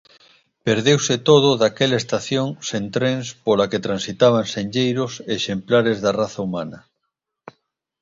Perdeuse 0.65 1.15
todo 1.29 1.49
daquela 1.63 2.01
estación 2.03 2.47
sen 2.67 2.83
trens 2.95 3.27
pola 3.45 3.69
que 3.71 3.83
transitaban 3.87 4.45
senlleiros 4.53 5.11
exemplares 5.37 5.97
da 6.03 6.11
raza 6.21 6.39
humana. 6.45 6.79